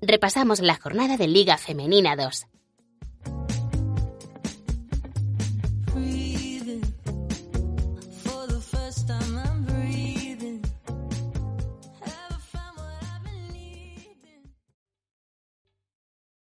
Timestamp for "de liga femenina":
1.16-2.14